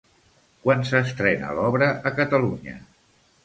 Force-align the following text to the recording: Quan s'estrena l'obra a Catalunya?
Quan 0.63 0.81
s'estrena 0.93 1.53
l'obra 1.59 1.93
a 2.11 2.15
Catalunya? 2.23 2.79